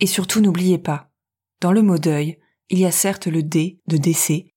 [0.00, 1.10] Et surtout n'oubliez pas,
[1.60, 2.38] dans le mot deuil,
[2.70, 4.52] il y a certes le D de décès,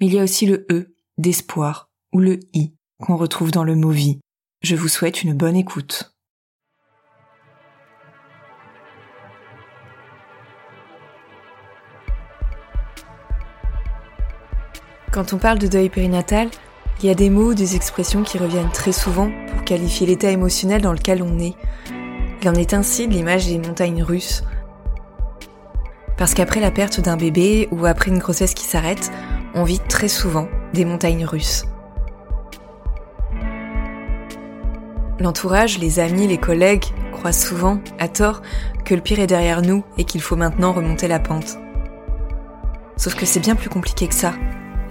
[0.00, 3.76] mais il y a aussi le E d'espoir ou le I qu'on retrouve dans le
[3.76, 4.20] mot vie.
[4.62, 6.14] Je vous souhaite une bonne écoute.
[15.12, 16.50] Quand on parle de deuil périnatal,
[17.00, 20.82] il y a des mots, des expressions qui reviennent très souvent pour qualifier l'état émotionnel
[20.82, 21.56] dans lequel on est.
[22.42, 24.44] Il en est ainsi de l'image des montagnes russes.
[26.20, 29.10] Parce qu'après la perte d'un bébé ou après une grossesse qui s'arrête,
[29.54, 31.64] on vit très souvent des montagnes russes.
[35.18, 38.42] L'entourage, les amis, les collègues croient souvent, à tort,
[38.84, 41.56] que le pire est derrière nous et qu'il faut maintenant remonter la pente.
[42.98, 44.34] Sauf que c'est bien plus compliqué que ça.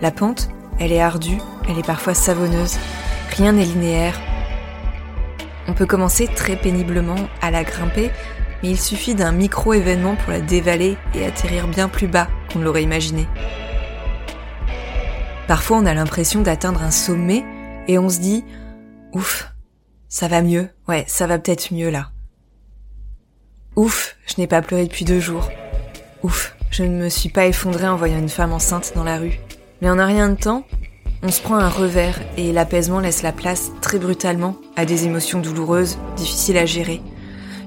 [0.02, 1.38] La pente, elle est ardue,
[1.70, 2.80] elle est parfois savonneuse,
[3.38, 4.20] rien n'est linéaire.
[5.68, 8.10] On peut commencer très péniblement à la grimper,
[8.62, 12.84] mais il suffit d'un micro-événement pour la dévaler et atterrir bien plus bas qu'on l'aurait
[12.84, 13.28] imaginé.
[15.48, 17.44] Parfois on a l'impression d'atteindre un sommet
[17.88, 18.44] et on se dit
[19.14, 19.52] Ouf,
[20.08, 22.12] ça va mieux, ouais, ça va peut-être mieux là.
[23.76, 25.50] Ouf, je n'ai pas pleuré depuis deux jours.
[26.22, 29.40] Ouf, je ne me suis pas effondrée en voyant une femme enceinte dans la rue.
[29.82, 30.66] Mais en un rien de temps,
[31.24, 35.40] on se prend un revers et l'apaisement laisse la place très brutalement à des émotions
[35.40, 37.02] douloureuses, difficiles à gérer.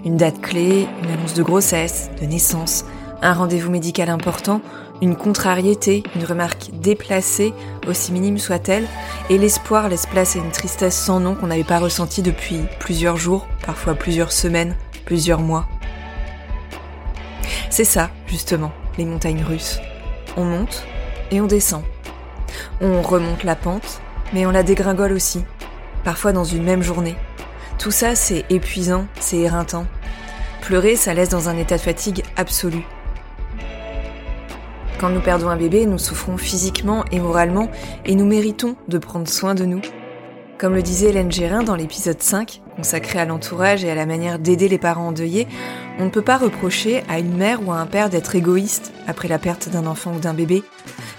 [0.04, 2.84] Une date clé, une annonce de grossesse, de naissance,
[3.22, 4.60] un rendez-vous médical important,
[5.00, 7.52] une contrariété, une remarque déplacée,
[7.86, 8.86] aussi minime soit-elle,
[9.30, 13.16] et l'espoir laisse place à une tristesse sans nom qu'on n'avait pas ressentie depuis plusieurs
[13.16, 15.66] jours, parfois plusieurs semaines, plusieurs mois.
[17.70, 19.80] C'est ça, justement, les montagnes russes.
[20.36, 20.84] On monte
[21.30, 21.84] et on descend.
[22.80, 24.00] On remonte la pente,
[24.32, 25.44] mais on la dégringole aussi,
[26.02, 27.16] parfois dans une même journée.
[27.78, 29.86] Tout ça, c'est épuisant, c'est éreintant.
[30.60, 32.84] Pleurer, ça laisse dans un état de fatigue absolu.
[34.98, 37.68] Quand nous perdons un bébé, nous souffrons physiquement et moralement,
[38.06, 39.80] et nous méritons de prendre soin de nous.
[40.58, 44.38] Comme le disait Hélène Gérin dans l'épisode 5, consacré à l'entourage et à la manière
[44.38, 45.48] d'aider les parents endeuillés,
[45.98, 49.26] on ne peut pas reprocher à une mère ou à un père d'être égoïste après
[49.26, 50.62] la perte d'un enfant ou d'un bébé.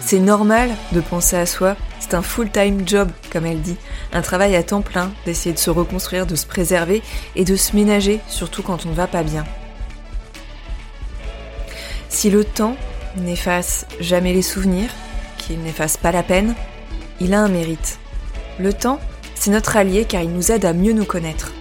[0.06, 3.78] C'est normal de penser à soi, c'est un full-time job, comme elle dit,
[4.12, 7.02] un travail à temps plein d'essayer de se reconstruire, de se préserver
[7.36, 9.46] et de se ménager, surtout quand on ne va pas bien.
[12.10, 12.76] Si le temps
[13.16, 14.90] n'efface jamais les souvenirs,
[15.38, 16.54] qu'il n'efface pas la peine,
[17.22, 17.98] il a un mérite.
[18.60, 19.00] Le temps,
[19.36, 21.54] c'est notre allié car il nous aide à mieux nous connaître.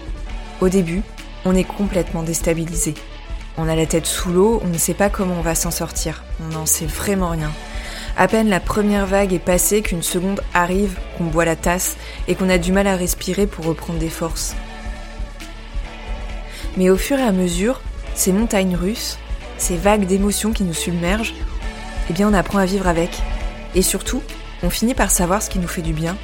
[0.61, 1.03] Au début,
[1.45, 2.95] on est complètement déstabilisé.
[3.57, 6.25] On a la tête sous l'eau, on ne sait pas comment on va s'en sortir.
[6.41, 7.51] On n'en sait vraiment rien.
[8.17, 11.97] À peine la première vague est passée qu'une seconde arrive, qu'on boit la tasse
[12.29, 14.55] et qu'on a du mal à respirer pour reprendre des forces.
[16.77, 17.81] Mais au fur et à mesure,
[18.15, 19.19] ces montagnes russes,
[19.57, 21.35] ces vagues d'émotions qui nous submergent,
[22.11, 23.11] eh bien on apprend à vivre avec.
[23.75, 24.23] Et surtout,
[24.63, 26.17] on finit par savoir ce qui nous fait du bien,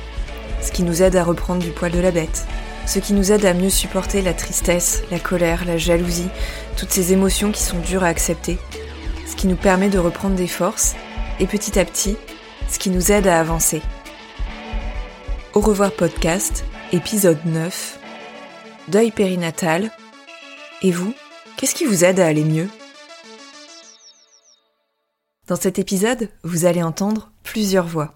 [0.61, 2.47] ce qui nous aide à reprendre du poil de la bête,
[2.87, 6.29] ce qui nous aide à mieux supporter la tristesse, la colère, la jalousie,
[6.77, 8.59] toutes ces émotions qui sont dures à accepter,
[9.27, 10.95] ce qui nous permet de reprendre des forces
[11.41, 12.17] et petit à petit,
[12.69, 13.83] ce qui nous aide à avancer.
[15.55, 17.99] Au revoir podcast, épisode 9,
[18.89, 19.91] deuil périnatal.
[20.83, 21.15] Et vous,
[21.57, 22.69] qu'est-ce qui vous aide à aller mieux?
[25.47, 28.15] Dans cet épisode, vous allez entendre plusieurs voix.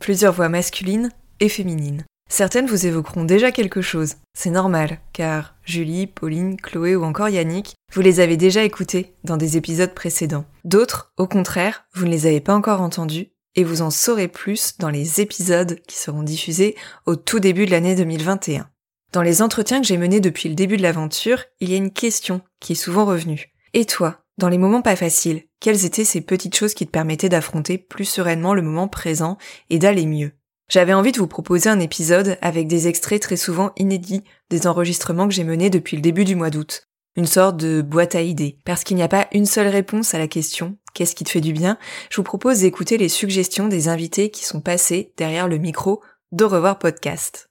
[0.00, 2.04] Plusieurs voix masculines et féminines.
[2.32, 4.14] Certaines vous évoqueront déjà quelque chose.
[4.32, 9.36] C'est normal, car Julie, Pauline, Chloé ou encore Yannick, vous les avez déjà écoutées dans
[9.36, 10.46] des épisodes précédents.
[10.64, 14.78] D'autres, au contraire, vous ne les avez pas encore entendus et vous en saurez plus
[14.78, 16.74] dans les épisodes qui seront diffusés
[17.04, 18.66] au tout début de l'année 2021.
[19.12, 21.92] Dans les entretiens que j'ai menés depuis le début de l'aventure, il y a une
[21.92, 23.52] question qui est souvent revenue.
[23.74, 27.28] Et toi, dans les moments pas faciles, quelles étaient ces petites choses qui te permettaient
[27.28, 29.36] d'affronter plus sereinement le moment présent
[29.68, 30.32] et d'aller mieux?
[30.72, 35.28] J'avais envie de vous proposer un épisode avec des extraits très souvent inédits des enregistrements
[35.28, 36.88] que j'ai menés depuis le début du mois d'août.
[37.14, 38.56] Une sorte de boîte à idées.
[38.64, 41.42] Parce qu'il n'y a pas une seule réponse à la question qu'est-ce qui te fait
[41.42, 41.76] du bien,
[42.08, 46.02] je vous propose d'écouter les suggestions des invités qui sont passés derrière le micro
[46.32, 47.50] d'Au revoir podcast.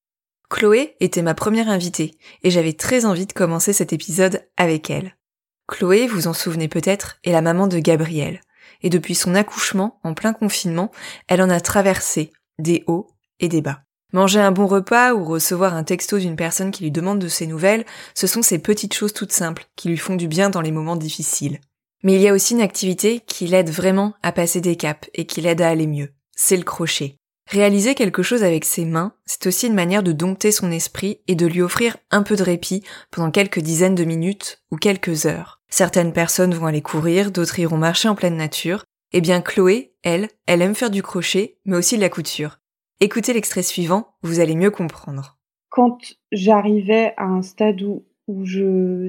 [0.49, 5.15] Chloé était ma première invitée et j'avais très envie de commencer cet épisode avec elle.
[5.67, 8.41] Chloé, vous en souvenez peut-être, est la maman de Gabriel.
[8.81, 10.89] Et depuis son accouchement, en plein confinement,
[11.27, 12.31] elle en a traversé
[12.61, 13.10] des hauts
[14.13, 17.47] Manger un bon repas ou recevoir un texto d'une personne qui lui demande de ses
[17.47, 20.71] nouvelles, ce sont ces petites choses toutes simples qui lui font du bien dans les
[20.71, 21.59] moments difficiles.
[22.03, 25.25] Mais il y a aussi une activité qui l'aide vraiment à passer des caps et
[25.25, 26.09] qui l'aide à aller mieux.
[26.35, 27.15] C'est le crochet.
[27.49, 31.35] Réaliser quelque chose avec ses mains, c'est aussi une manière de dompter son esprit et
[31.35, 35.61] de lui offrir un peu de répit pendant quelques dizaines de minutes ou quelques heures.
[35.69, 38.83] Certaines personnes vont aller courir, d'autres iront marcher en pleine nature.
[39.13, 42.60] Eh bien Chloé, elle, elle aime faire du crochet, mais aussi de la couture.
[43.03, 45.39] Écoutez l'extrait suivant, vous allez mieux comprendre.
[45.69, 45.97] Quand
[46.31, 48.05] j'arrivais à un stade où,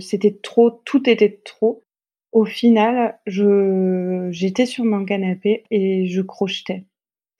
[0.00, 1.84] c'était trop, tout était trop,
[2.32, 6.86] au final, j'étais sur mon canapé et je crochetais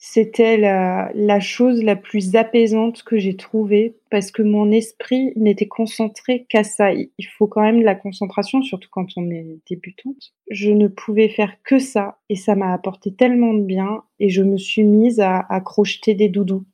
[0.04, 5.69] c'était la, la, chose la plus apaisante que j'ai trouvée parce que mon esprit n'était
[5.69, 6.93] concentré qu'à ça.
[6.93, 10.34] Il faut quand même de la concentration, surtout quand on est débutante.
[10.50, 14.43] Je ne pouvais faire que ça et ça m'a apporté tellement de bien et je
[14.43, 16.66] me suis mise à, à crocheter des doudous.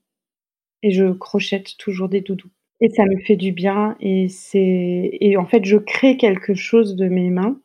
[0.82, 2.50] Et je crochette toujours des doudous.
[2.80, 6.96] Et ça me fait du bien et c'est, et en fait, je crée quelque chose
[6.96, 7.60] de mes mains.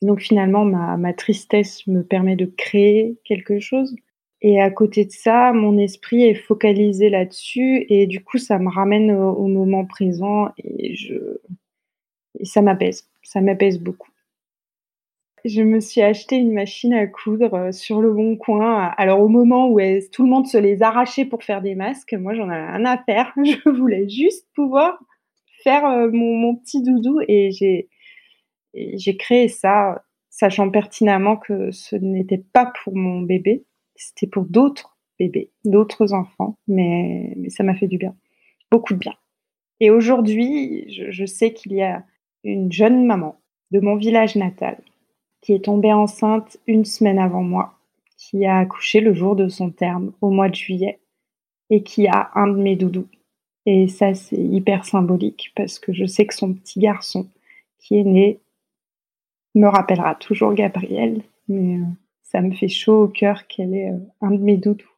[0.00, 3.94] Donc finalement, ma, ma tristesse me permet de créer quelque chose.
[4.40, 8.68] Et à côté de ça, mon esprit est focalisé là-dessus et du coup, ça me
[8.68, 11.38] ramène au, moment présent et je
[12.44, 13.08] ça m'apaise.
[13.22, 14.10] Ça m'apaise beaucoup.
[15.44, 18.92] Je me suis acheté une machine à coudre euh, sur le bon coin.
[18.96, 19.80] Alors au moment où
[20.12, 22.98] tout le monde se les arrachait pour faire des masques, moi j'en avais rien à
[22.98, 23.32] faire.
[23.44, 24.98] Je voulais juste pouvoir
[25.64, 27.88] faire euh, mon, mon petit doudou et j'ai
[28.74, 33.64] j'ai créé ça, sachant pertinemment que ce n'était pas pour mon bébé,
[33.98, 38.14] c'était pour d'autres bébés, d'autres enfants, mais, ça m'a fait du bien,
[38.70, 39.14] beaucoup de bien.
[39.80, 42.04] Et aujourd'hui, je, je sais qu'il y a
[42.44, 43.40] une jeune maman
[43.70, 44.80] de mon village natal
[45.40, 47.78] qui est tombée enceinte une semaine avant moi,
[48.16, 50.98] qui a accouché le jour de son terme au mois de juillet
[51.70, 53.08] et qui a un de mes doudous.
[53.66, 57.28] Et ça, c'est hyper symbolique parce que je sais que son petit garçon
[57.78, 58.40] qui est né
[59.54, 61.84] me rappellera toujours Gabriel, mais euh,
[62.30, 64.90] ça me fait chaud au cœur qu'elle est euh, un de mes doudous.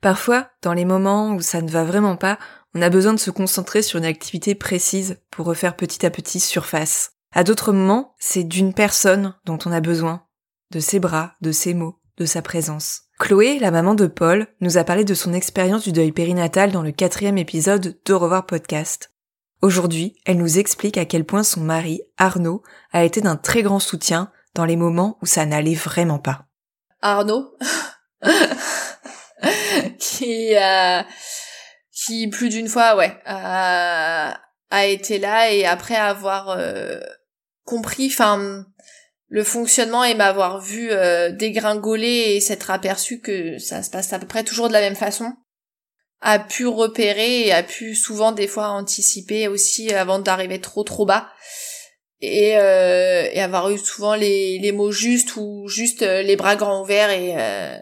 [0.00, 2.38] Parfois, dans les moments où ça ne va vraiment pas,
[2.74, 6.40] on a besoin de se concentrer sur une activité précise pour refaire petit à petit
[6.40, 7.12] surface.
[7.32, 10.24] À d'autres moments, c'est d'une personne dont on a besoin,
[10.72, 13.02] de ses bras, de ses mots, de sa présence.
[13.18, 16.82] Chloé, la maman de Paul, nous a parlé de son expérience du deuil périnatal dans
[16.82, 19.12] le quatrième épisode de Revoir Podcast.
[19.62, 22.62] Aujourd'hui, elle nous explique à quel point son mari, Arnaud,
[22.92, 26.46] a été d'un très grand soutien dans les moments où ça n'allait vraiment pas.
[27.02, 27.56] Arnaud,
[29.98, 31.06] qui a,
[31.92, 37.00] qui plus d'une fois, ouais, a, a, été là et après avoir euh,
[37.64, 38.64] compris, enfin,
[39.28, 44.18] le fonctionnement et m'avoir vu euh, dégringoler et s'être aperçu que ça se passe à
[44.18, 45.32] peu près toujours de la même façon,
[46.20, 51.06] a pu repérer et a pu souvent des fois anticiper aussi avant d'arriver trop trop
[51.06, 51.28] bas
[52.22, 56.56] et, euh, et avoir eu souvent les, les mots justes ou juste euh, les bras
[56.56, 57.76] grands ouverts et euh,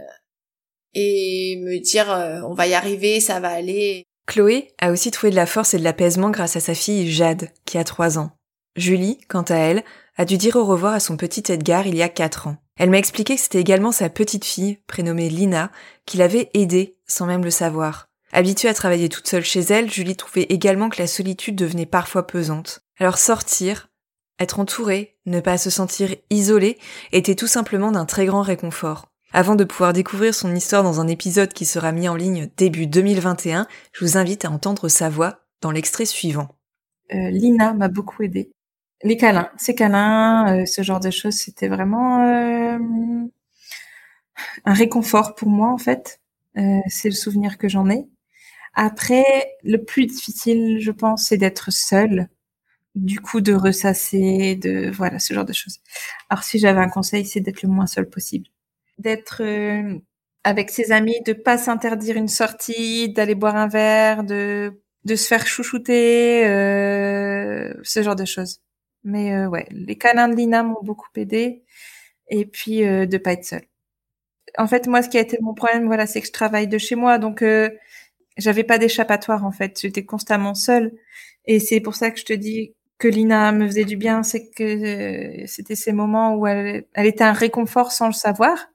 [0.95, 4.05] et me dire euh, on va y arriver, ça va aller.
[4.27, 7.51] Chloé a aussi trouvé de la force et de l'apaisement grâce à sa fille Jade,
[7.65, 8.31] qui a trois ans.
[8.77, 9.85] Julie, quant à elle,
[10.17, 12.57] a dû dire au revoir à son petit Edgar il y a quatre ans.
[12.79, 15.73] Elle m'a expliqué que c'était également sa petite fille, prénommée Lina,
[16.07, 18.07] qui l'avait aidée sans même le savoir.
[18.33, 22.27] Habituée à travailler toute seule chez elle, Julie trouvait également que la solitude devenait parfois
[22.27, 22.81] pesante.
[22.99, 23.88] Alors sortir,
[24.39, 26.79] être entouré, ne pas se sentir isolé,
[27.13, 29.09] était tout simplement d'un très grand réconfort.
[29.33, 32.87] Avant de pouvoir découvrir son histoire dans un épisode qui sera mis en ligne début
[32.87, 36.49] 2021, je vous invite à entendre sa voix dans l'extrait suivant.
[37.13, 38.51] Euh, Lina m'a beaucoup aidée.
[39.03, 42.79] Les câlins, ces câlins, euh, ce genre de choses, c'était vraiment euh,
[44.65, 46.21] un réconfort pour moi en fait.
[46.89, 48.09] c'est le souvenir que j'en ai.
[48.75, 49.25] Après,
[49.63, 52.29] le plus difficile, je pense, c'est d'être seule
[52.99, 55.79] du coup de ressasser, de voilà ce genre de choses.
[56.31, 58.49] Alors si j'avais un conseil, c'est d'être le moins seul possible,
[58.99, 59.99] d'être euh,
[60.45, 65.27] avec ses amis, de pas s'interdire une sortie, d'aller boire un verre, de de se
[65.29, 68.61] faire chouchouter, euh, ce genre de choses.
[69.05, 71.63] Mais euh, ouais, les câlins de Lina m'ont beaucoup aidé
[72.29, 73.65] et puis euh, de pas être seule.
[74.59, 76.79] En fait, moi, ce qui a été mon problème, voilà, c'est que je travaille de
[76.79, 77.71] chez moi, donc euh,
[78.37, 79.81] j'avais pas d'échappatoire en fait.
[79.81, 80.93] J'étais constamment seule
[81.47, 84.51] et c'est pour ça que je te dis que Lina me faisait du bien, c'est
[84.51, 88.69] que euh, c'était ces moments où elle, elle était un réconfort sans le savoir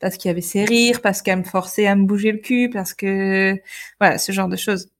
[0.00, 2.70] parce qu'il y avait ses rires, parce qu'elle me forçait à me bouger le cul,
[2.70, 3.56] parce que
[4.00, 4.90] voilà, ce genre de choses.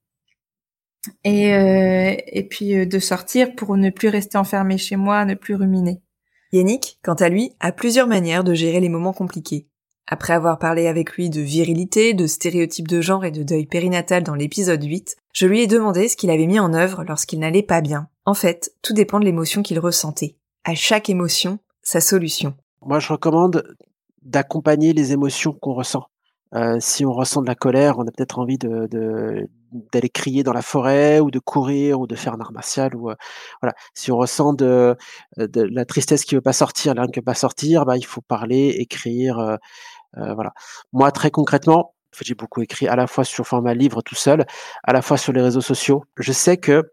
[1.25, 5.35] Et, euh, et puis euh, de sortir pour ne plus rester enfermé chez moi, ne
[5.35, 6.00] plus ruminer.
[6.52, 9.66] Yannick, quant à lui, a plusieurs manières de gérer les moments compliqués.
[10.11, 14.23] Après avoir parlé avec lui de virilité, de stéréotypes de genre et de deuil périnatal
[14.23, 17.62] dans l'épisode 8, je lui ai demandé ce qu'il avait mis en œuvre lorsqu'il n'allait
[17.62, 18.09] pas bien.
[18.25, 20.37] En fait, tout dépend de l'émotion qu'il ressentait.
[20.65, 22.55] À chaque émotion, sa solution.
[22.81, 23.77] Moi, je recommande
[24.23, 26.07] d'accompagner les émotions qu'on ressent.
[26.55, 30.62] Euh, si on ressent de la colère, on a peut-être envie d'aller crier dans la
[30.62, 33.15] forêt ou de courir ou de faire un art martial ou euh,
[33.61, 33.75] voilà.
[33.93, 34.97] Si on ressent de,
[35.37, 38.69] la tristesse qui veut pas sortir, l'âme qui veut pas sortir, bah il faut parler,
[38.79, 39.57] écrire, euh,
[40.15, 40.53] voilà.
[40.93, 44.47] Moi très concrètement, j'ai beaucoup écrit à la fois sur format livre tout seul,
[44.85, 46.05] à la fois sur les réseaux sociaux.
[46.17, 46.93] Je sais que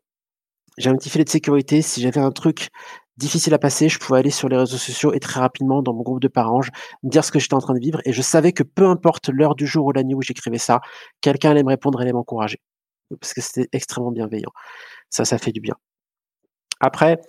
[0.77, 1.81] j'ai un petit filet de sécurité.
[1.81, 2.69] Si j'avais un truc
[3.17, 6.03] difficile à passer, je pouvais aller sur les réseaux sociaux et très rapidement dans mon
[6.03, 6.61] groupe de parents,
[7.03, 9.29] me dire ce que j'étais en train de vivre et je savais que peu importe
[9.29, 10.81] l'heure du jour ou la nuit où j'écrivais ça,
[11.21, 12.59] quelqu'un allait me répondre et allait m'encourager
[13.21, 14.51] parce que c'était extrêmement bienveillant.
[15.09, 15.75] Ça, ça fait du bien.
[16.79, 17.19] Après,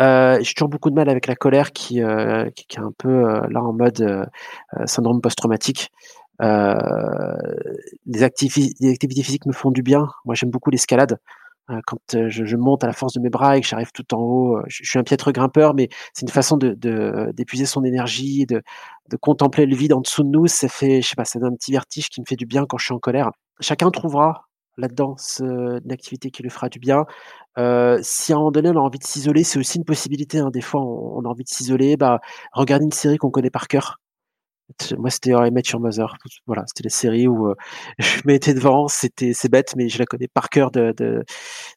[0.00, 3.08] euh, j'ai toujours beaucoup de mal avec la colère qui, euh, qui, est un peu
[3.08, 4.30] euh, là en mode
[4.86, 5.90] syndrome post-traumatique.
[6.40, 10.08] les, activi les activités physiques me font du bien.
[10.24, 11.18] Moi, j'aime beaucoup l'escalade
[11.86, 14.60] quand je, monte à la force de mes bras et que j'arrive tout en haut,
[14.66, 16.74] je, je, suis un piètre grimpeur, mais c'est une façon de
[17.32, 18.60] d'épuiser son énergie, de,
[19.10, 20.46] de contempler le vide en dessous de nous.
[20.46, 22.66] Ça fait, je sais pas, ça donne un petit vertige qui me fait du bien
[22.68, 23.30] quand je suis en colère.
[23.60, 24.44] Chacun trouvera
[24.76, 27.04] là-dedans une activité qui lui fera du bien.
[27.58, 30.38] Euh, si à un moment donné on a envie de s'isoler, c'est aussi une possibilité.
[30.38, 30.50] Hein.
[30.50, 32.20] Des fois, on, a envie de s'isoler, bah,
[32.52, 34.00] regarder une série qu'on connaît par cœur.
[34.96, 36.16] Moi, c'était I Met Your Mother.
[36.46, 37.54] Voilà, c'était les séries où euh,
[37.98, 38.88] je m'étais devant.
[38.88, 41.22] C'était, c'est bête, mais je la connais par cœur de, de,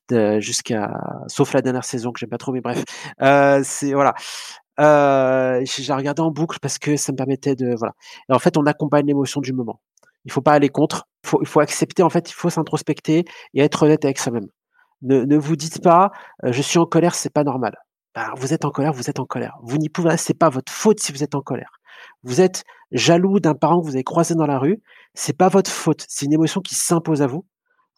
[0.10, 0.94] de jusqu'à,
[1.28, 2.84] sauf la dernière saison que j'aime pas trop, mais bref,
[3.22, 4.14] euh, c'est voilà.
[4.80, 7.94] Euh, j'ai regardé en boucle parce que ça me permettait de voilà.
[8.30, 9.82] Et en fait, on accompagne l'émotion du moment.
[10.28, 11.08] Il faut pas aller contre.
[11.42, 12.04] Il faut, accepter.
[12.04, 14.48] En fait, il faut s'introspecter et être honnête avec soi-même.
[15.02, 16.12] Ne, vous dites pas,
[16.44, 17.76] euh, je suis en colère, c'est pas normal.
[18.14, 19.58] Ben, vous êtes en colère, vous êtes en colère.
[19.64, 21.70] Vous n'y pouvez, c'est pas votre faute si vous êtes en colère.
[22.24, 24.82] Vous êtes jaloux d'un parent que vous avez croisé dans la rue,
[25.14, 26.06] c'est pas votre faute.
[26.10, 27.46] C'est une émotion qui s'impose à vous.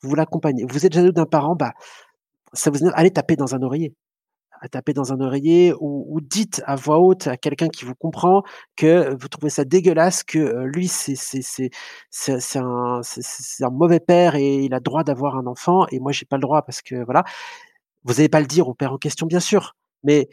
[0.04, 0.66] Vous l'accompagnez.
[0.70, 1.72] Vous êtes jaloux d'un parent, bah,
[2.54, 3.96] ça vous allez taper dans un oreiller
[4.62, 8.44] à taper dans un oreiller ou, dites à voix haute à quelqu'un qui vous comprend
[8.76, 13.02] que vous trouvez ça dégueulasse, que euh, lui c'est c'est un
[13.62, 16.42] un mauvais père et il a droit d'avoir un enfant et moi j'ai pas le
[16.42, 17.24] droit parce que voilà.
[18.04, 20.30] Vous n'allez pas le dire au père en question bien sûr, mais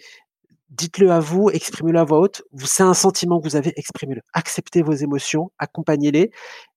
[0.71, 2.43] dites-le à vous, exprimez-le à voix haute.
[2.65, 4.23] C'est un sentiment que vous avez, exprimez-le.
[4.35, 6.31] Acceptez vos émotions, accompagnez-les,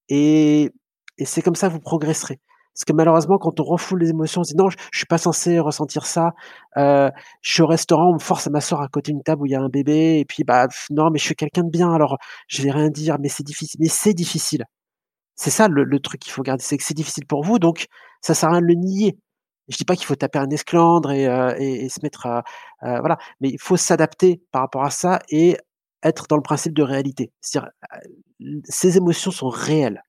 [0.10, 0.72] et,
[1.18, 2.40] et c'est comme ça vous progresserez.
[2.74, 5.06] Parce que malheureusement, quand on refoule les émotions, on se dit non, je, je suis
[5.06, 6.32] pas censé ressentir ça.
[6.78, 7.10] Euh,
[7.42, 9.52] je suis au restaurant, on me force à m'asseoir à côté d'une table où il
[9.52, 12.18] y a un bébé, et puis bah non, mais je suis quelqu'un de bien, alors
[12.48, 13.18] je vais rien dire.
[13.20, 13.80] Mais c'est difficile.
[13.82, 14.66] Mais c'est difficile.
[15.36, 17.88] C'est ça le, truc qu'il faut garder, c'est que c'est difficile pour vous, donc
[18.22, 19.18] ça sert à rien de le nier.
[19.70, 21.56] Je dis pas qu'il faut taper un esclandre et, euh,
[21.90, 22.42] se mettre euh,
[23.00, 25.58] voilà, mais il faut s'adapter par rapport à ça et
[26.04, 27.32] être dans le principe de réalité.
[27.42, 30.02] C'est-à-dire, euh, ces émotions sont réelles.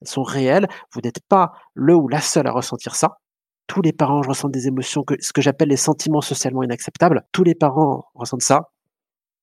[0.00, 0.66] Elles sont réelles.
[0.92, 3.18] Vous n'êtes pas le ou la seule à ressentir ça.
[3.66, 7.22] Tous les parents ressentent des émotions, que, ce que j'appelle les sentiments socialement inacceptables.
[7.32, 8.70] Tous les parents ressentent ça.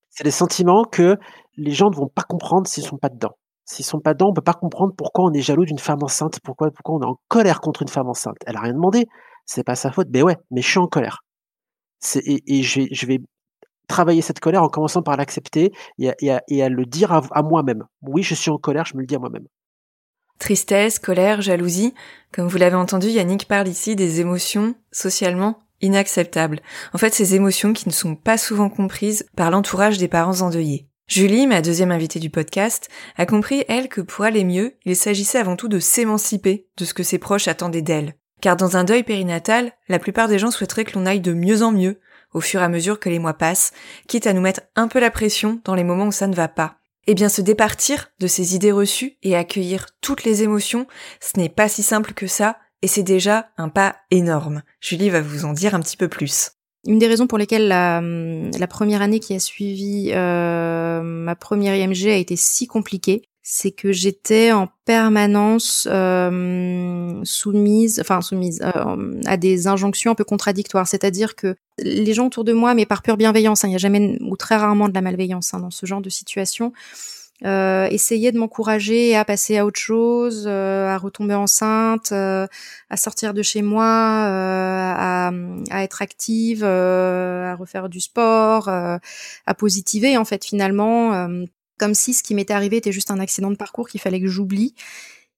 [0.10, 1.18] C'est des sentiments que
[1.56, 3.38] les gens ne vont pas comprendre s'ils sont pas dedans.
[3.66, 6.40] S'ils sont pas dedans, on peut pas comprendre pourquoi on est jaloux d'une femme enceinte,
[6.44, 8.38] pourquoi, pourquoi on est en colère contre une femme enceinte.
[8.46, 9.08] Elle a rien demandé
[9.48, 10.08] c'est pas sa faute.
[10.14, 11.24] Mais ouais, mais je suis en colère.
[12.24, 13.20] Et, je, vais,
[13.88, 17.84] travailler cette colère en commençant par l'accepter et, à le dire à moi-même.
[18.02, 19.48] Oui, je suis en colère, je me le dis à moi-même.
[20.40, 21.94] Tristesse, colère, jalousie.
[22.32, 26.60] Comme vous l'avez entendu, Yannick parle ici des émotions socialement inacceptables.
[26.94, 30.88] En fait, ces émotions qui ne sont pas souvent comprises par l'entourage des parents endeuillés.
[31.08, 35.38] Julie, ma deuxième invitée du podcast, a compris, elle, que pour aller mieux, il s'agissait
[35.38, 38.16] avant tout de s'émanciper de ce que ses proches attendaient d'elle.
[38.42, 41.64] Car dans un deuil périnatal, la plupart des gens souhaiteraient que l'on aille de mieux
[41.64, 42.00] en mieux
[42.34, 43.72] au fur et à mesure que les mois passent,
[44.08, 46.48] quitte à nous mettre un peu la pression dans les moments où ça ne va
[46.48, 46.76] pas.
[47.10, 50.88] Eh bien, se départir de ces idées reçues et accueillir toutes les émotions,
[51.22, 54.62] ce n'est pas si simple que ça, et c'est déjà un pas énorme.
[54.82, 56.52] Julie va vous en dire un petit peu plus.
[56.86, 62.08] Une des raisons pour lesquelles la, première année qui a suivi euh, ma première IMG
[62.08, 69.38] a été si compliquée, c'est que j'étais en permanence euh, soumise, enfin soumise euh, à
[69.38, 70.86] des injonctions un peu contradictoires.
[70.86, 73.80] C'est-à-dire que les gens autour de moi, mais par pure bienveillance, hein, il n'y a
[73.80, 76.74] jamais ou très rarement de la malveillance hein, dans ce genre de situation,
[77.46, 82.48] euh, essayaient de m'encourager à passer à autre chose, euh, à retomber enceinte, euh,
[82.90, 85.32] à sortir de chez moi, à,
[85.70, 91.30] à, être active, à refaire du sport, à positiver en fait finalement
[91.78, 94.28] comme si ce qui m'était arrivé était juste un accident de parcours qu'il fallait que
[94.28, 94.74] j'oublie.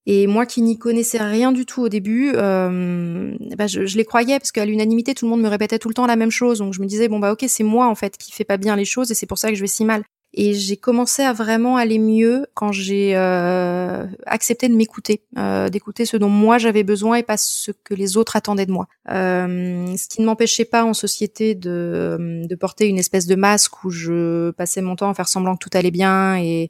[0.06, 4.40] Et moi qui n'y connaissais rien du tout au début, euh, bah je, les croyais
[4.40, 6.60] parce qu'à l'unanimité, tout le monde me répétait tout le temps la même chose.
[6.60, 8.76] Donc je me disais, bon bah ok, c'est moi en fait qui fais pas bien
[8.76, 10.04] les choses et c'est pour ça que je vais si mal.
[10.42, 16.06] Et j'ai commencé à vraiment aller mieux quand j'ai euh, accepté de m'écouter, euh, d'écouter
[16.06, 18.88] ce dont moi j'avais besoin et pas ce que les autres attendaient de moi.
[19.12, 23.84] Euh, ce qui ne m'empêchait pas en société de, de porter une espèce de masque
[23.84, 26.70] où je passais mon temps à faire semblant que tout allait bien et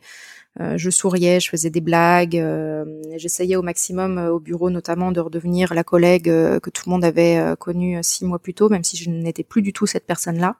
[0.59, 2.83] euh, je souriais, je faisais des blagues, euh,
[3.15, 7.05] j'essayais au maximum euh, au bureau notamment de redevenir la collègue que tout le monde
[7.05, 10.57] avait connue six mois plus tôt, même si je n'étais plus du tout cette personne-là.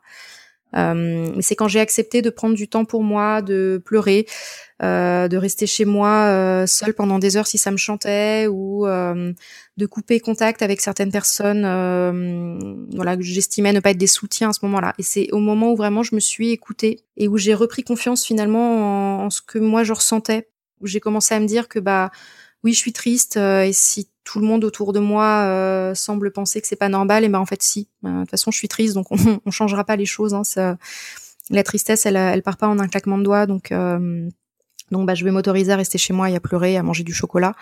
[0.75, 4.25] Euh, mais c'est quand j'ai accepté de prendre du temps pour moi, de pleurer,
[4.83, 8.85] euh, de rester chez moi euh, seule pendant des heures si ça me chantait, ou
[8.85, 9.33] euh,
[9.77, 12.57] de couper contact avec certaines personnes, euh,
[12.95, 14.93] voilà que j'estimais ne pas être des soutiens à ce moment-là.
[14.99, 18.25] Et c'est au moment où vraiment je me suis écoutée et où j'ai repris confiance
[18.25, 20.49] finalement en, en, ce que moi je ressentais,
[20.81, 22.11] où j'ai commencé à me dire que bah
[22.63, 26.31] oui, je suis triste euh, et si tout le monde autour de moi euh, semble
[26.31, 27.87] penser que c'est pas normal, et ben en fait si.
[28.05, 30.33] Euh, de toute façon, je suis triste, donc on, on changera pas les choses.
[30.33, 30.77] Hein, ça,
[31.49, 33.73] la tristesse, elle, elle part pas en un claquement de doigts, donc
[34.91, 37.13] donc bah je vais m'autoriser à rester chez moi et à pleurer, à manger du
[37.13, 37.53] chocolat.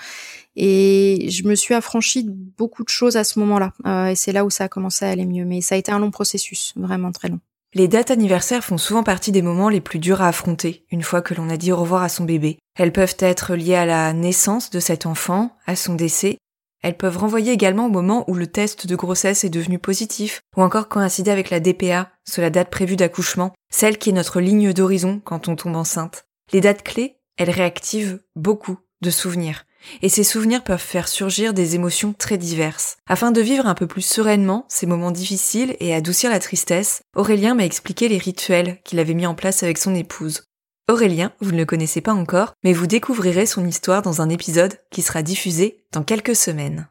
[0.56, 3.74] Et je me suis affranchie de beaucoup de choses à ce moment-là,
[4.10, 5.46] et c'est là où ça a commencé à aller mieux.
[5.46, 7.40] Mais ça a été un long processus, vraiment très long.
[7.74, 11.22] Les dates anniversaires font souvent partie des moments les plus durs à affronter une fois
[11.22, 12.60] que l'on a dit au revoir à son bébé.
[12.76, 16.38] Elles peuvent être liées à la naissance de cet enfant, à son décès.
[16.82, 20.62] Elles peuvent renvoyer également au moment où le test de grossesse est devenu positif, ou
[20.62, 24.74] encore coïncider avec la DPA, sur la date prévue d'accouchement, celle qui est notre ligne
[24.74, 26.26] d'horizon quand on tombe enceinte.
[26.54, 29.66] Les dates clés, elles réactivent beaucoup de souvenirs
[30.02, 32.98] et ces souvenirs peuvent faire surgir des émotions très diverses.
[33.08, 37.56] Afin de vivre un peu plus sereinement ces moments difficiles et adoucir la tristesse, Aurélien
[37.56, 40.44] m'a expliqué les rituels qu'il avait mis en place avec son épouse.
[40.90, 44.80] Aurélien, vous ne le connaissez pas encore, mais vous découvrirez son histoire dans un épisode
[44.90, 46.88] qui sera diffusé dans quelques semaines.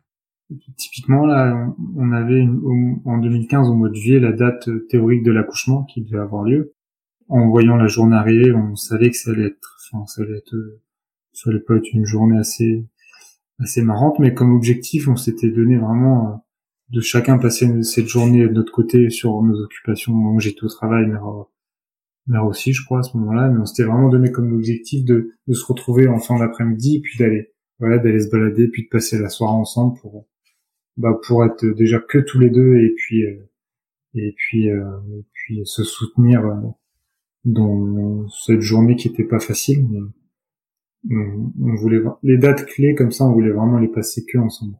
[0.76, 2.46] Typiquement, là, on avait
[3.04, 6.74] en 2015, au mois de juillet, la date théorique de l'accouchement qui devait avoir lieu.
[7.28, 10.54] En voyant la journée arriver, on savait que ça allait être, enfin, ça allait être
[11.32, 12.86] ça allait pas être une journée assez
[13.58, 16.36] assez marrante, mais comme objectif, on s'était donné vraiment euh,
[16.90, 20.12] de chacun passer cette journée de notre côté sur nos occupations.
[20.12, 21.18] Moi, j'étais au travail, mais
[22.28, 25.54] aussi, je crois, à ce moment-là, mais on s'était vraiment donné comme objectif de, de
[25.54, 29.28] se retrouver en fin d'après-midi, puis d'aller, voilà, d'aller se balader, puis de passer la
[29.28, 30.26] soirée ensemble pour,
[30.96, 33.50] bah, pour être déjà que tous les deux, et puis, euh,
[34.14, 36.42] et puis, euh, et puis se soutenir
[37.44, 40.00] dans cette journée qui était pas facile, mais,
[41.08, 44.76] on, voulait les dates clés comme ça, on voulait vraiment les passer que ensemble.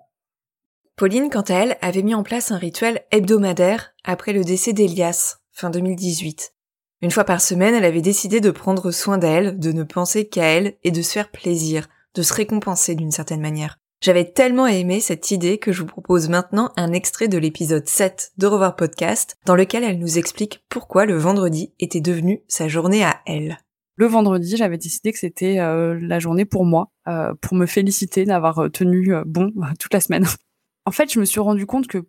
[0.97, 5.37] Pauline, quant à elle, avait mis en place un rituel hebdomadaire après le décès d'Elias,
[5.53, 6.56] fin 2018.
[7.03, 10.45] Une fois par semaine, elle avait décidé de prendre soin d'elle, de ne penser qu'à
[10.45, 13.79] elle et de se faire plaisir, de se récompenser d'une certaine manière.
[14.03, 18.33] J'avais tellement aimé cette idée que je vous propose maintenant un extrait de l'épisode 7
[18.37, 23.05] de Revoir Podcast, dans lequel elle nous explique pourquoi le vendredi était devenu sa journée
[23.05, 23.59] à elle
[23.97, 28.27] le vendredi, j'avais décidé que c'était euh, la journée pour moi, euh, pour me féliciter
[28.27, 30.27] d'avoir euh, tenu bon toute la semaine.
[30.85, 32.07] en fait, je me suis rendu compte que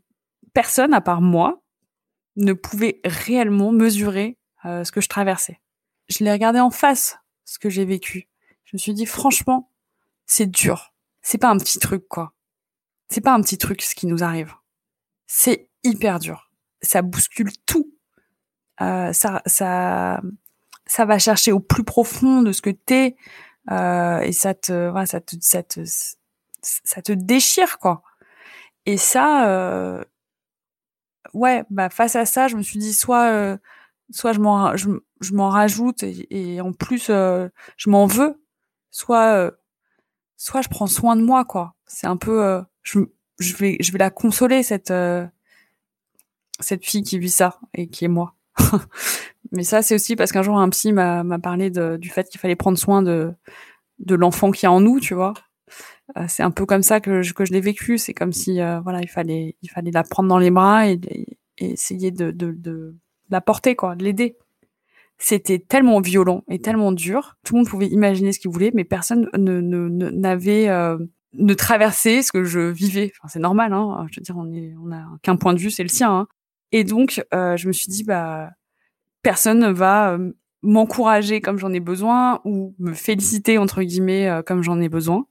[0.54, 1.64] personne, à part moi,
[2.36, 5.60] ne pouvait réellement mesurer ce que je traversais.
[6.10, 8.28] Je l'ai regardé en face, ce que j'ai vécu.
[8.66, 9.72] Je me suis dit, franchement,
[10.26, 10.94] c'est dur.
[11.22, 12.34] C'est pas un petit truc, quoi.
[13.10, 14.54] C'est pas un petit truc, ce qui nous arrive.
[15.26, 16.52] C'est hyper dur.
[16.82, 17.94] Ça bouscule tout.
[18.80, 20.22] ça, ça,
[20.86, 23.16] ça va chercher au plus profond de ce que t'es
[23.72, 25.82] euh, et ça te, voilà, ça te, ça te,
[26.62, 28.02] ça te déchire quoi.
[28.86, 30.04] Et ça, euh,
[31.34, 33.58] ouais, bah face à ça, je me suis dit soit, euh,
[34.12, 34.90] soit je m'en, je,
[35.22, 38.42] je m'en rajoute et, et, en plus euh, je m'en veux,
[38.92, 39.52] soit, euh,
[40.38, 41.76] soit je prends soin de moi quoi.
[41.86, 43.00] C'est un peu, je,
[43.40, 44.94] je vais, je vais la consoler cette,
[46.60, 48.36] cette fille qui vit ça et qui est moi.
[49.52, 52.40] Mais ça, c'est aussi parce qu'un jour, un psy m'a parlé de, du fait qu'il
[52.40, 53.34] fallait prendre soin de,
[54.00, 55.34] de l'enfant qui est en nous, tu vois.
[56.18, 57.98] Euh, c'est un peu comme ça que je, que je l'ai vécu.
[57.98, 61.00] C'est comme si, euh, voilà, il fallait, il fallait la prendre dans les bras et,
[61.58, 62.96] et essayer de, de, de
[63.30, 64.38] la porter, quoi, de l'aider.
[65.18, 67.38] c'était tellement violent et tellement dur.
[67.44, 70.98] Tout le monde pouvait imaginer ce qu'il voulait, mais personne ne n'avait euh,
[71.34, 73.12] ne traversé ce que je vivais.
[73.18, 74.06] Enfin, c'est normal, hein.
[74.12, 76.12] Je veux dire, on est, on a qu'un point de vue, c'est le sien.
[76.12, 76.28] Hein.
[76.72, 78.52] Et donc, euh, je me suis dit, bah,
[79.24, 84.62] personne ne va euh, m'encourager comme j'en ai besoin ou me féliciter entre guillemets comme
[84.62, 85.26] j'en ai besoin.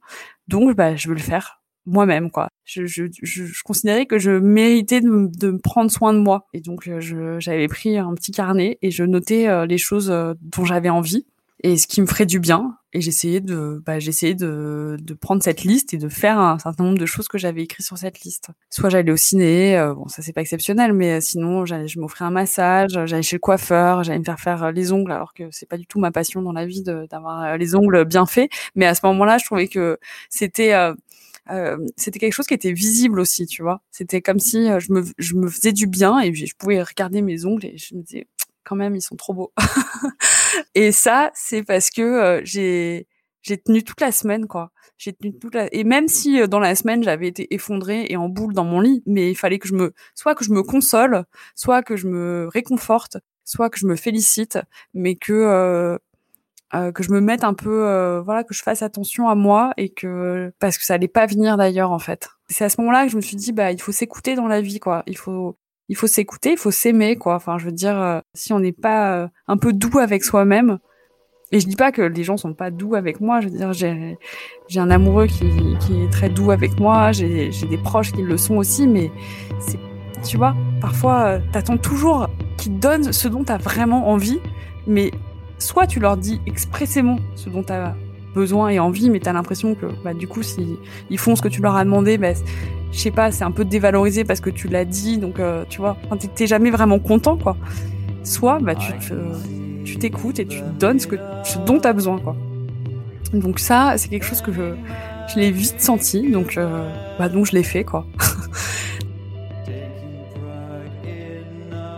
[0.49, 1.56] Donc, bah, je veux le faire
[1.87, 2.49] moi-même quoi.
[2.65, 6.89] Je, je, je, considérais que je méritais de, me prendre soin de moi et donc
[6.89, 10.91] euh, j'avais pris un petit carnet et je notais euh, les choses euh, dont j'avais
[10.91, 11.27] envie
[11.63, 15.43] et ce qui me ferait du bien et j'essayais de bah, j'essayais de, de prendre
[15.43, 18.21] cette liste et de faire un certain nombre de choses que j'avais écrites sur cette
[18.21, 18.49] liste.
[18.71, 22.31] Soit j'allais au ciné, bon ça c'est pas exceptionnel mais sinon j'allais je m'offrais un
[22.31, 25.79] massage, j'allais chez le coiffeur, j'allais me faire faire les ongles alors que c'est pas
[25.79, 29.01] du tout ma passion dans la vie d'avoir les ongles bien faits mais à ce
[29.07, 30.95] moment-là je trouvais que c'était euh,
[31.97, 33.83] c'était quelque chose qui était visible aussi, tu vois.
[33.91, 37.23] C'était comme si euh, je me, je me faisais du bien et je pouvais regarder
[37.23, 38.27] mes ongles et je me disais,
[38.65, 39.53] quand même, ils sont trop beaux.
[40.75, 43.07] et ça, c'est parce que euh, j'ai
[43.43, 44.73] j'ai tenu toute la semaine, quoi.
[44.99, 45.73] J'ai tenu toute la...
[45.73, 49.03] et même si dans la semaine j'avais été effondrée et en boule dans mon lit,
[49.07, 52.49] mais il fallait que je me, soit que je me console, soit que je me
[52.53, 54.59] réconforte, soit que je me félicite,
[54.95, 55.99] mais que euh,
[56.73, 59.89] que je me mette un peu, euh, voilà, que je fasse attention à moi et
[59.91, 62.31] que parce que ça allait pas venir d'ailleurs en fait.
[62.49, 64.61] C'est à ce moment-là que je me suis dit bah il faut s'écouter dans la
[64.61, 65.03] vie quoi.
[65.07, 65.57] Il faut
[65.89, 67.37] il faut s'écouter, il faut s'aimer quoi.
[67.37, 70.79] Enfin je veux dire euh, si on n'est pas un peu doux avec soi-même.
[71.53, 73.41] Et je dis pas que les gens sont pas doux avec moi.
[73.41, 74.19] Je veux dire j'ai
[74.69, 77.13] j'ai un amoureux qui qui est très doux avec moi.
[77.13, 79.13] J'ai j'ai des proches qui le sont aussi, mais
[79.61, 79.79] c'est
[80.25, 84.41] tu vois parfois t'attends toujours qu'ils donnent ce dont t'as vraiment envie,
[84.87, 85.13] mais
[85.59, 87.95] soit tu leur dis expressément ce dont tu as
[88.35, 90.77] besoin et envie, mais tu as l'impression que bah, du coup, si
[91.11, 92.33] ils font ce que tu leur as demandé, bah,
[92.93, 95.79] je sais pas, c'est un peu dévalorisé parce que tu l'as dit, donc euh, tu
[95.81, 95.97] vois,
[96.35, 97.57] t'es jamais vraiment content, quoi.
[98.23, 98.93] Soit bah, tu
[99.85, 102.37] tu t'écoutes et tu donnes ce, que, ce dont tu as besoin, quoi.
[103.33, 104.75] Donc ça, c'est quelque chose que je,
[105.29, 108.07] je l'ai vite senti, donc, euh, bah, donc je l'ai fait, quoi.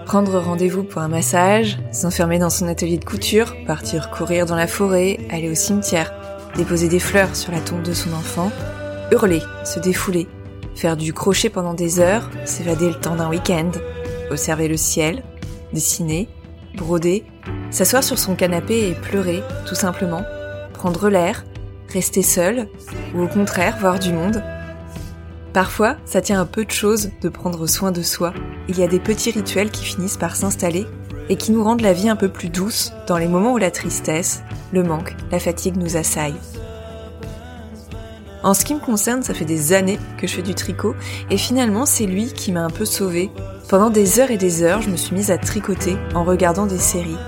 [0.08, 4.66] Prendre rendez-vous pour un massage, s'enfermer dans son atelier de couture, partir courir dans la
[4.66, 6.14] forêt, aller au cimetière,
[6.56, 8.50] déposer des fleurs sur la tombe de son enfant,
[9.12, 10.26] hurler, se défouler,
[10.74, 13.70] faire du crochet pendant des heures, s'évader le temps d'un week-end,
[14.30, 15.22] observer le ciel,
[15.74, 16.26] dessiner,
[16.74, 17.26] broder,
[17.70, 20.22] s'asseoir sur son canapé et pleurer, tout simplement,
[20.72, 21.44] prendre l'air,
[21.92, 22.66] rester seul,
[23.14, 24.42] ou au contraire voir du monde,
[25.52, 28.34] Parfois, ça tient un peu de choses de prendre soin de soi.
[28.68, 30.86] Il y a des petits rituels qui finissent par s'installer
[31.28, 33.70] et qui nous rendent la vie un peu plus douce dans les moments où la
[33.70, 36.40] tristesse, le manque, la fatigue nous assaillent.
[38.42, 40.94] En ce qui me concerne, ça fait des années que je fais du tricot
[41.28, 43.30] et finalement c'est lui qui m'a un peu sauvée.
[43.68, 46.78] Pendant des heures et des heures, je me suis mise à tricoter en regardant des
[46.78, 47.18] séries.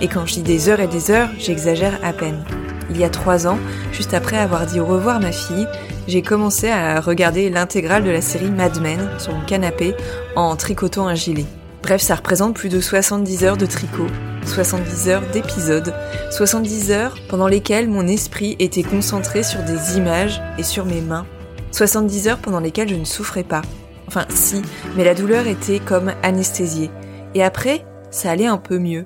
[0.00, 2.44] Et quand je dis des heures et des heures, j'exagère à peine.
[2.90, 3.58] Il y a trois ans,
[3.92, 5.66] juste après avoir dit au revoir ma fille,
[6.06, 9.94] j'ai commencé à regarder l'intégrale de la série Mad Men sur mon canapé
[10.36, 11.44] en tricotant un gilet.
[11.82, 14.06] Bref, ça représente plus de 70 heures de tricot,
[14.44, 15.94] 70 heures d'épisodes,
[16.30, 21.26] 70 heures pendant lesquelles mon esprit était concentré sur des images et sur mes mains,
[21.72, 23.62] 70 heures pendant lesquelles je ne souffrais pas.
[24.06, 24.62] Enfin si,
[24.96, 26.90] mais la douleur était comme anesthésiée.
[27.34, 29.04] Et après, ça allait un peu mieux.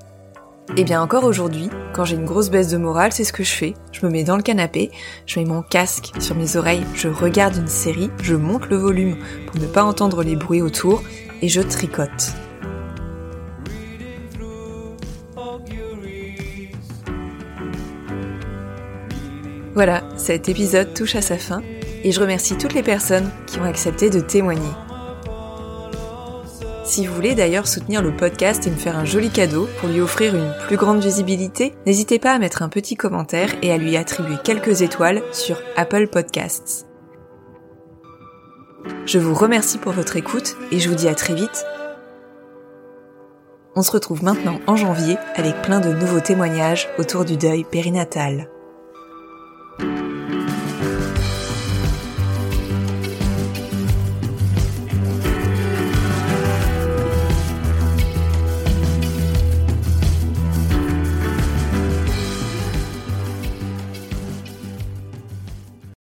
[0.75, 3.45] Et eh bien encore aujourd'hui, quand j'ai une grosse baisse de morale, c'est ce que
[3.45, 3.75] je fais.
[3.93, 4.91] Je me mets dans le canapé,
[5.27, 9.19] je mets mon casque sur mes oreilles, je regarde une série, je monte le volume
[9.47, 11.03] pour ne pas entendre les bruits autour
[11.43, 12.33] et je tricote.
[19.75, 21.61] Voilà, cet épisode touche à sa fin
[22.03, 24.73] et je remercie toutes les personnes qui ont accepté de témoigner.
[26.85, 30.01] Si vous voulez d'ailleurs soutenir le podcast et me faire un joli cadeau pour lui
[30.01, 33.97] offrir une plus grande visibilité, n'hésitez pas à mettre un petit commentaire et à lui
[33.97, 36.89] attribuer quelques étoiles sur Apple Podcasts.
[39.07, 41.65] Je vous remercie pour votre écoute et je vous dis à très vite.
[43.77, 48.49] On se retrouve maintenant en janvier avec plein de nouveaux témoignages autour du deuil périnatal.